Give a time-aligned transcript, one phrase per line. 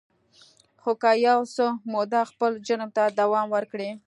[0.81, 3.89] خو که یو څه موده خپل جرم ته دوام ورکړي